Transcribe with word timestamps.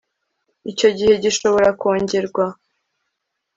icyo 0.71 0.89
gihe 0.97 1.13
gishobora 1.23 1.69
kongerwa 1.79 2.45